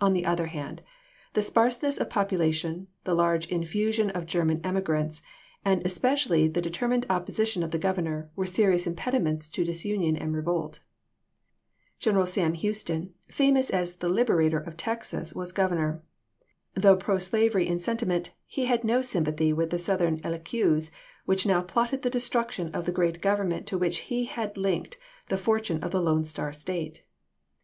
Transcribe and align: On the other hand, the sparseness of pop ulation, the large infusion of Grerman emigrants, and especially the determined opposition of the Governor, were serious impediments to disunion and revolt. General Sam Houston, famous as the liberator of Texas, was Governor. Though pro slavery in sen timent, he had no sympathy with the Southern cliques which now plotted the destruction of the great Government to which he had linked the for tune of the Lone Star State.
On 0.00 0.14
the 0.14 0.26
other 0.26 0.46
hand, 0.48 0.82
the 1.34 1.42
sparseness 1.42 1.98
of 2.00 2.10
pop 2.10 2.30
ulation, 2.30 2.88
the 3.04 3.14
large 3.14 3.46
infusion 3.46 4.10
of 4.10 4.26
Grerman 4.26 4.60
emigrants, 4.66 5.22
and 5.64 5.80
especially 5.86 6.48
the 6.48 6.60
determined 6.60 7.06
opposition 7.08 7.62
of 7.62 7.70
the 7.70 7.78
Governor, 7.78 8.32
were 8.34 8.46
serious 8.46 8.84
impediments 8.84 9.48
to 9.50 9.62
disunion 9.62 10.16
and 10.16 10.34
revolt. 10.34 10.80
General 12.00 12.26
Sam 12.26 12.54
Houston, 12.54 13.14
famous 13.28 13.70
as 13.70 13.94
the 13.98 14.08
liberator 14.08 14.58
of 14.58 14.76
Texas, 14.76 15.34
was 15.36 15.52
Governor. 15.52 16.02
Though 16.74 16.96
pro 16.96 17.20
slavery 17.20 17.68
in 17.68 17.78
sen 17.78 17.98
timent, 17.98 18.30
he 18.46 18.64
had 18.64 18.82
no 18.82 19.02
sympathy 19.02 19.52
with 19.52 19.70
the 19.70 19.78
Southern 19.78 20.18
cliques 20.18 20.90
which 21.26 21.46
now 21.46 21.62
plotted 21.62 22.02
the 22.02 22.10
destruction 22.10 22.74
of 22.74 22.86
the 22.86 22.90
great 22.92 23.20
Government 23.20 23.68
to 23.68 23.78
which 23.78 23.98
he 24.10 24.24
had 24.24 24.56
linked 24.56 24.98
the 25.28 25.36
for 25.38 25.60
tune 25.60 25.80
of 25.80 25.92
the 25.92 26.02
Lone 26.02 26.24
Star 26.24 26.52
State. 26.52 27.04